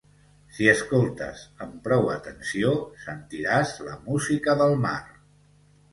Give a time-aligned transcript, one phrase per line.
[0.53, 2.73] Si escoltes amb prou atenció,
[3.05, 4.99] sentiràs la música del mar.